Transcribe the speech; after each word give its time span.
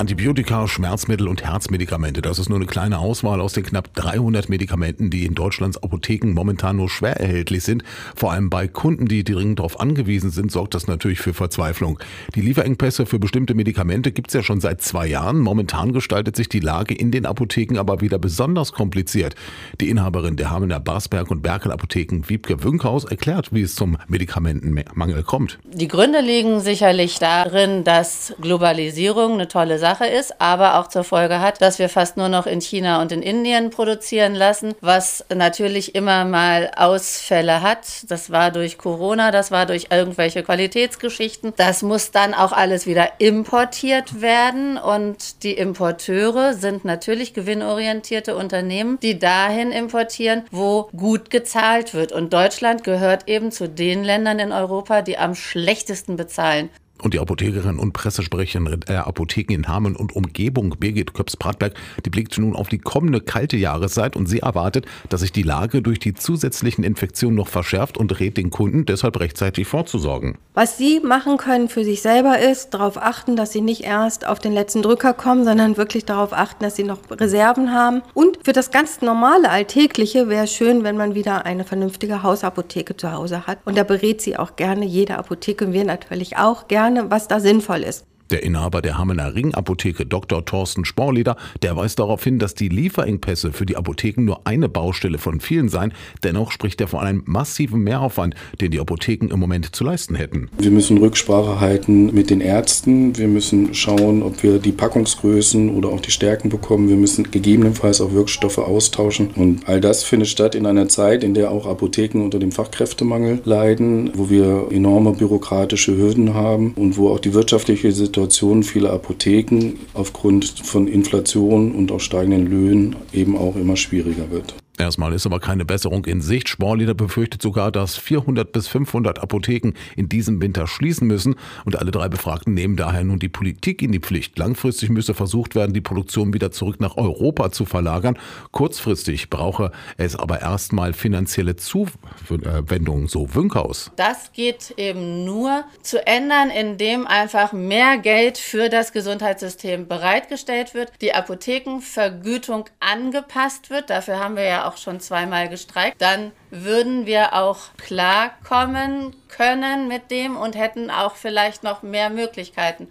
Antibiotika, 0.00 0.66
Schmerzmittel 0.66 1.28
und 1.28 1.44
Herzmedikamente. 1.44 2.22
Das 2.22 2.38
ist 2.38 2.48
nur 2.48 2.56
eine 2.56 2.64
kleine 2.64 3.00
Auswahl 3.00 3.38
aus 3.38 3.52
den 3.52 3.64
knapp 3.64 3.92
300 3.92 4.48
Medikamenten, 4.48 5.10
die 5.10 5.26
in 5.26 5.34
Deutschlands 5.34 5.76
Apotheken 5.76 6.32
momentan 6.32 6.76
nur 6.76 6.88
schwer 6.88 7.20
erhältlich 7.20 7.64
sind. 7.64 7.84
Vor 8.16 8.32
allem 8.32 8.48
bei 8.48 8.66
Kunden, 8.66 9.08
die 9.08 9.24
dringend 9.24 9.58
darauf 9.58 9.78
angewiesen 9.78 10.30
sind, 10.30 10.50
sorgt 10.50 10.72
das 10.72 10.86
natürlich 10.86 11.20
für 11.20 11.34
Verzweiflung. 11.34 11.98
Die 12.34 12.40
Lieferengpässe 12.40 13.04
für 13.04 13.18
bestimmte 13.18 13.52
Medikamente 13.52 14.10
gibt 14.10 14.28
es 14.28 14.34
ja 14.34 14.42
schon 14.42 14.62
seit 14.62 14.80
zwei 14.80 15.06
Jahren. 15.06 15.38
Momentan 15.38 15.92
gestaltet 15.92 16.34
sich 16.34 16.48
die 16.48 16.60
Lage 16.60 16.94
in 16.94 17.10
den 17.10 17.26
Apotheken 17.26 17.76
aber 17.78 18.00
wieder 18.00 18.18
besonders 18.18 18.72
kompliziert. 18.72 19.34
Die 19.82 19.90
Inhaberin 19.90 20.36
der 20.36 20.48
Hamener 20.48 20.80
Barsberg 20.80 21.30
und 21.30 21.42
Berkel 21.42 21.72
Apotheken, 21.72 22.22
Wiebke 22.26 22.64
Wünkhaus, 22.64 23.04
erklärt, 23.04 23.52
wie 23.52 23.60
es 23.60 23.74
zum 23.74 23.98
Medikamentenmangel 24.08 25.24
kommt. 25.24 25.58
Die 25.64 25.88
Gründe 25.88 26.22
liegen 26.22 26.60
sicherlich 26.60 27.18
darin, 27.18 27.84
dass 27.84 28.32
Globalisierung 28.40 29.34
eine 29.34 29.46
tolle 29.46 29.78
Sache 29.78 29.89
ist, 29.98 30.40
aber 30.40 30.78
auch 30.78 30.88
zur 30.88 31.04
Folge 31.04 31.40
hat, 31.40 31.60
dass 31.60 31.78
wir 31.78 31.88
fast 31.88 32.16
nur 32.16 32.28
noch 32.28 32.46
in 32.46 32.60
China 32.60 33.00
und 33.02 33.12
in 33.12 33.22
Indien 33.22 33.70
produzieren 33.70 34.34
lassen, 34.34 34.74
was 34.80 35.24
natürlich 35.34 35.94
immer 35.94 36.24
mal 36.24 36.70
Ausfälle 36.76 37.62
hat. 37.62 38.08
Das 38.08 38.30
war 38.30 38.50
durch 38.50 38.78
Corona, 38.78 39.30
das 39.30 39.50
war 39.50 39.66
durch 39.66 39.88
irgendwelche 39.90 40.42
Qualitätsgeschichten. 40.42 41.52
Das 41.56 41.82
muss 41.82 42.10
dann 42.10 42.34
auch 42.34 42.52
alles 42.52 42.86
wieder 42.86 43.08
importiert 43.18 44.20
werden 44.20 44.78
und 44.78 45.42
die 45.42 45.54
Importeure 45.54 46.54
sind 46.54 46.84
natürlich 46.84 47.34
gewinnorientierte 47.34 48.36
Unternehmen, 48.36 48.98
die 49.00 49.18
dahin 49.18 49.72
importieren, 49.72 50.44
wo 50.50 50.88
gut 50.96 51.30
gezahlt 51.30 51.94
wird. 51.94 52.12
Und 52.12 52.32
Deutschland 52.32 52.84
gehört 52.84 53.28
eben 53.28 53.52
zu 53.52 53.68
den 53.68 54.04
Ländern 54.04 54.38
in 54.38 54.52
Europa, 54.52 55.02
die 55.02 55.18
am 55.18 55.34
schlechtesten 55.34 56.16
bezahlen. 56.16 56.70
Und 57.02 57.14
die 57.14 57.18
Apothekerin 57.18 57.78
und 57.78 57.92
Pressesprecherin 57.92 58.80
der 58.88 59.06
Apotheken 59.06 59.54
in 59.54 59.68
Hameln 59.68 59.96
und 59.96 60.14
Umgebung, 60.14 60.76
Birgit 60.78 61.14
Köps-Bratberg, 61.14 61.74
die 62.04 62.10
blickt 62.10 62.38
nun 62.38 62.56
auf 62.56 62.68
die 62.68 62.78
kommende 62.78 63.20
kalte 63.20 63.56
Jahreszeit 63.56 64.16
und 64.16 64.26
sie 64.26 64.40
erwartet, 64.40 64.86
dass 65.08 65.20
sich 65.20 65.32
die 65.32 65.42
Lage 65.42 65.82
durch 65.82 65.98
die 65.98 66.14
zusätzlichen 66.14 66.84
Infektionen 66.84 67.36
noch 67.36 67.48
verschärft 67.48 67.96
und 67.96 68.18
rät 68.20 68.36
den 68.36 68.50
Kunden 68.50 68.86
deshalb 68.86 69.18
rechtzeitig 69.20 69.66
vorzusorgen. 69.66 70.38
Was 70.54 70.78
Sie 70.78 71.00
machen 71.00 71.36
können 71.36 71.68
für 71.68 71.84
sich 71.84 72.02
selber 72.02 72.38
ist, 72.38 72.74
darauf 72.74 72.96
achten, 72.96 73.36
dass 73.36 73.52
Sie 73.52 73.60
nicht 73.60 73.82
erst 73.82 74.26
auf 74.26 74.38
den 74.38 74.52
letzten 74.52 74.82
Drücker 74.82 75.12
kommen, 75.12 75.44
sondern 75.44 75.76
wirklich 75.76 76.04
darauf 76.04 76.32
achten, 76.32 76.64
dass 76.64 76.76
Sie 76.76 76.84
noch 76.84 76.98
Reserven 77.10 77.72
haben. 77.72 78.02
Und 78.14 78.38
für 78.42 78.52
das 78.52 78.70
ganz 78.70 79.00
normale 79.00 79.50
Alltägliche 79.50 80.28
wäre 80.28 80.44
es 80.44 80.52
schön, 80.52 80.84
wenn 80.84 80.96
man 80.96 81.14
wieder 81.14 81.46
eine 81.46 81.64
vernünftige 81.64 82.22
Hausapotheke 82.22 82.96
zu 82.96 83.12
Hause 83.12 83.46
hat. 83.46 83.58
Und 83.64 83.78
da 83.78 83.84
berät 83.84 84.20
sie 84.20 84.36
auch 84.36 84.56
gerne 84.56 84.84
jede 84.84 85.18
Apotheke, 85.18 85.72
wir 85.72 85.84
natürlich 85.84 86.36
auch 86.36 86.68
gerne 86.68 86.89
gerne, 86.94 87.10
was 87.10 87.28
da 87.28 87.40
sinnvoll 87.40 87.82
ist. 87.82 88.04
Der 88.30 88.44
Inhaber 88.44 88.80
der 88.80 88.96
Hammener 88.96 89.34
Ringapotheke 89.34 90.06
Dr. 90.06 90.44
Thorsten 90.44 90.84
Sporleder, 90.84 91.36
der 91.62 91.74
weist 91.74 91.98
darauf 91.98 92.22
hin, 92.22 92.38
dass 92.38 92.54
die 92.54 92.68
Lieferengpässe 92.68 93.50
für 93.50 93.66
die 93.66 93.76
Apotheken 93.76 94.22
nur 94.22 94.46
eine 94.46 94.68
Baustelle 94.68 95.18
von 95.18 95.40
vielen 95.40 95.68
seien. 95.68 95.92
Dennoch 96.22 96.52
spricht 96.52 96.80
er 96.80 96.86
von 96.86 97.00
einem 97.00 97.24
massiven 97.26 97.82
Mehraufwand, 97.82 98.36
den 98.60 98.70
die 98.70 98.78
Apotheken 98.78 99.32
im 99.32 99.40
Moment 99.40 99.74
zu 99.74 99.82
leisten 99.82 100.14
hätten. 100.14 100.48
Wir 100.58 100.70
müssen 100.70 100.98
Rücksprache 100.98 101.58
halten 101.58 102.14
mit 102.14 102.30
den 102.30 102.40
Ärzten. 102.40 103.18
Wir 103.18 103.26
müssen 103.26 103.74
schauen, 103.74 104.22
ob 104.22 104.44
wir 104.44 104.60
die 104.60 104.72
Packungsgrößen 104.72 105.74
oder 105.74 105.88
auch 105.88 106.00
die 106.00 106.12
Stärken 106.12 106.50
bekommen. 106.50 106.88
Wir 106.88 106.96
müssen 106.96 107.32
gegebenenfalls 107.32 108.00
auch 108.00 108.12
Wirkstoffe 108.12 108.58
austauschen. 108.58 109.30
Und 109.34 109.68
all 109.68 109.80
das 109.80 110.04
findet 110.04 110.28
statt 110.28 110.54
in 110.54 110.66
einer 110.66 110.88
Zeit, 110.88 111.24
in 111.24 111.34
der 111.34 111.50
auch 111.50 111.66
Apotheken 111.66 112.22
unter 112.22 112.38
dem 112.38 112.52
Fachkräftemangel 112.52 113.40
leiden, 113.44 114.12
wo 114.14 114.30
wir 114.30 114.68
enorme 114.70 115.14
bürokratische 115.14 115.96
Hürden 115.96 116.34
haben 116.34 116.74
und 116.76 116.96
wo 116.96 117.08
auch 117.08 117.18
die 117.18 117.34
wirtschaftliche 117.34 117.90
Situation 117.90 118.19
Situation 118.20 118.62
vieler 118.62 118.92
Apotheken 118.92 119.78
aufgrund 119.94 120.44
von 120.44 120.88
Inflation 120.88 121.72
und 121.72 121.90
auch 121.90 122.00
steigenden 122.00 122.50
Löhnen 122.50 122.96
eben 123.14 123.34
auch 123.34 123.56
immer 123.56 123.78
schwieriger 123.78 124.30
wird. 124.30 124.54
Erstmal 124.80 125.12
ist 125.12 125.26
aber 125.26 125.40
keine 125.40 125.66
Besserung 125.66 126.06
in 126.06 126.22
Sicht. 126.22 126.48
Sporlieder 126.48 126.94
befürchtet 126.94 127.42
sogar, 127.42 127.70
dass 127.70 127.98
400 127.98 128.50
bis 128.50 128.66
500 128.66 129.18
Apotheken 129.18 129.74
in 129.94 130.08
diesem 130.08 130.40
Winter 130.40 130.66
schließen 130.66 131.06
müssen. 131.06 131.34
Und 131.66 131.78
alle 131.78 131.90
drei 131.90 132.08
Befragten 132.08 132.54
nehmen 132.54 132.76
daher 132.76 133.04
nun 133.04 133.18
die 133.18 133.28
Politik 133.28 133.82
in 133.82 133.92
die 133.92 133.98
Pflicht. 133.98 134.38
Langfristig 134.38 134.88
müsse 134.88 135.12
versucht 135.12 135.54
werden, 135.54 135.74
die 135.74 135.82
Produktion 135.82 136.32
wieder 136.32 136.50
zurück 136.50 136.80
nach 136.80 136.96
Europa 136.96 137.52
zu 137.52 137.66
verlagern. 137.66 138.18
Kurzfristig 138.52 139.28
brauche 139.28 139.70
es 139.98 140.16
aber 140.16 140.40
erstmal 140.40 140.94
finanzielle 140.94 141.56
Zuwendungen, 141.56 143.06
so 143.06 143.34
Wünkhaus. 143.34 143.90
Das 143.96 144.32
geht 144.32 144.72
eben 144.78 145.26
nur 145.26 145.64
zu 145.82 146.06
ändern, 146.06 146.48
indem 146.48 147.06
einfach 147.06 147.52
mehr 147.52 147.98
Geld 147.98 148.38
für 148.38 148.70
das 148.70 148.92
Gesundheitssystem 148.92 149.88
bereitgestellt 149.88 150.72
wird, 150.72 150.90
die 151.02 151.12
Apothekenvergütung 151.12 152.64
angepasst 152.80 153.68
wird. 153.68 153.90
Dafür 153.90 154.18
haben 154.18 154.36
wir 154.36 154.44
ja 154.44 154.69
auch 154.69 154.69
auch 154.70 154.76
schon 154.76 155.00
zweimal 155.00 155.48
gestreikt, 155.48 156.00
dann 156.00 156.32
würden 156.50 157.06
wir 157.06 157.34
auch 157.34 157.58
klarkommen 157.76 159.16
können 159.28 159.88
mit 159.88 160.10
dem 160.10 160.36
und 160.36 160.56
hätten 160.56 160.90
auch 160.90 161.16
vielleicht 161.16 161.64
noch 161.64 161.82
mehr 161.82 162.10
Möglichkeiten. 162.10 162.88